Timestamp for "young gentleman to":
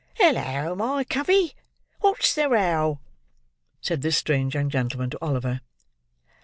4.55-5.23